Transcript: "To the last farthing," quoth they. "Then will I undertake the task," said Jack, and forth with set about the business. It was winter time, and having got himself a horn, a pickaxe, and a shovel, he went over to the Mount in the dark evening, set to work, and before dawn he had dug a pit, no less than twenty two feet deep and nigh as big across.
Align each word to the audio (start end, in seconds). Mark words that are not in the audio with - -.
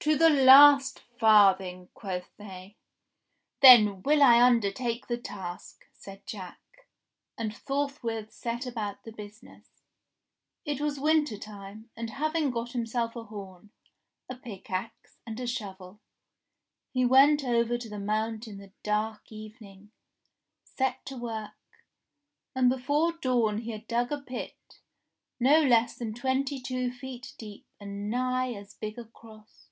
"To 0.00 0.14
the 0.14 0.30
last 0.30 1.00
farthing," 1.18 1.88
quoth 1.92 2.30
they. 2.36 2.76
"Then 3.60 4.02
will 4.04 4.22
I 4.22 4.40
undertake 4.40 5.08
the 5.08 5.18
task," 5.18 5.84
said 5.92 6.24
Jack, 6.28 6.86
and 7.36 7.52
forth 7.56 8.04
with 8.04 8.30
set 8.30 8.66
about 8.66 9.02
the 9.02 9.10
business. 9.10 9.68
It 10.64 10.80
was 10.80 11.00
winter 11.00 11.36
time, 11.36 11.90
and 11.96 12.10
having 12.10 12.52
got 12.52 12.70
himself 12.70 13.16
a 13.16 13.24
horn, 13.24 13.70
a 14.28 14.36
pickaxe, 14.36 15.18
and 15.26 15.40
a 15.40 15.46
shovel, 15.48 15.98
he 16.92 17.04
went 17.04 17.42
over 17.42 17.76
to 17.76 17.88
the 17.88 17.98
Mount 17.98 18.46
in 18.46 18.58
the 18.58 18.70
dark 18.84 19.32
evening, 19.32 19.90
set 20.62 21.04
to 21.06 21.16
work, 21.16 21.82
and 22.54 22.68
before 22.70 23.10
dawn 23.14 23.58
he 23.58 23.72
had 23.72 23.88
dug 23.88 24.12
a 24.12 24.18
pit, 24.20 24.78
no 25.40 25.64
less 25.64 25.96
than 25.96 26.14
twenty 26.14 26.60
two 26.60 26.92
feet 26.92 27.34
deep 27.38 27.66
and 27.80 28.08
nigh 28.08 28.52
as 28.52 28.74
big 28.74 29.00
across. 29.00 29.64